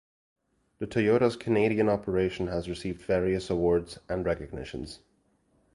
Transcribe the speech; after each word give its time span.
The 0.79 0.87
Toyota's 0.87 1.35
Canadian 1.35 1.87
operation 1.87 2.47
has 2.47 2.67
received 2.67 3.03
various 3.03 3.51
awards 3.51 3.99
and 4.09 4.25
recognitions. 4.25 5.01